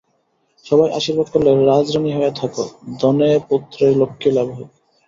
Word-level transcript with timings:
সবাই 0.65 0.89
আশীর্বাদ 0.91 1.27
করলে, 1.29 1.49
রাজরানী 1.65 2.11
হয়ে 2.13 2.31
থাকো, 2.35 2.63
ধনে-পুত্রে 2.99 3.85
লক্ষ্মীলাভ 3.95 4.47
হোক। 4.49 4.69